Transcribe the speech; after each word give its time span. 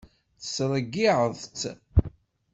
Tesreyyiεeḍ-tt. 0.39 1.61